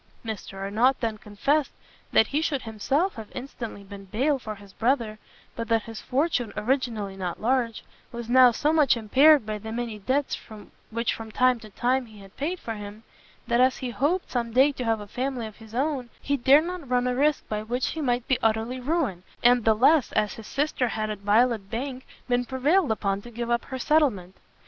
Mr 0.25 0.55
Arnott 0.55 0.99
then 0.99 1.19
confessed 1.19 1.69
that 2.11 2.25
he 2.25 2.41
should 2.41 2.63
himself 2.63 3.13
have 3.17 3.31
instantly 3.35 3.83
been 3.83 4.05
bail 4.05 4.39
for 4.39 4.55
his 4.55 4.73
brother, 4.73 5.19
but 5.55 5.67
that 5.67 5.83
his 5.83 6.01
fortune, 6.01 6.51
originally 6.57 7.15
not 7.15 7.39
large, 7.39 7.83
was 8.11 8.27
now 8.27 8.49
so 8.51 8.73
much 8.73 8.97
impaired 8.97 9.45
by 9.45 9.59
the 9.59 9.71
many 9.71 9.99
debts 9.99 10.39
which 10.89 11.13
from 11.13 11.31
time 11.31 11.59
to 11.59 11.69
time 11.69 12.07
he 12.07 12.17
had 12.17 12.35
paid 12.35 12.59
for 12.59 12.73
him, 12.73 13.03
that 13.45 13.61
as 13.61 13.77
he 13.77 13.91
hoped 13.91 14.31
some 14.31 14.51
day 14.53 14.71
to 14.71 14.83
have 14.83 14.99
a 15.01 15.05
family 15.05 15.45
of 15.45 15.57
his 15.57 15.75
own, 15.75 16.09
he 16.19 16.35
dare 16.35 16.61
not 16.61 16.89
run 16.89 17.05
a 17.05 17.13
risk 17.13 17.47
by 17.47 17.61
which 17.61 17.89
he 17.89 18.01
might 18.01 18.27
be 18.27 18.39
utterly 18.41 18.79
ruined, 18.79 19.21
and 19.43 19.65
the 19.65 19.75
less, 19.75 20.11
as 20.13 20.33
his 20.33 20.47
sister 20.47 20.87
had 20.87 21.11
at 21.11 21.19
Violet 21.19 21.69
Bank 21.69 22.07
been 22.27 22.43
prevailed 22.43 22.91
upon 22.91 23.21
to 23.21 23.29
give 23.29 23.51
up 23.51 23.65
her 23.65 23.77
settlement. 23.77 24.35